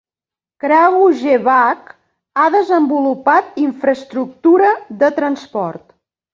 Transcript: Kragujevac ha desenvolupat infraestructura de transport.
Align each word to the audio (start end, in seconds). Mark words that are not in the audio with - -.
Kragujevac 0.63 1.91
ha 2.43 2.47
desenvolupat 2.57 3.63
infraestructura 3.67 4.75
de 5.05 5.15
transport. 5.23 5.89